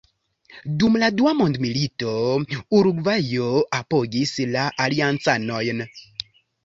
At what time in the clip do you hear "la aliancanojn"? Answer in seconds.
4.57-5.85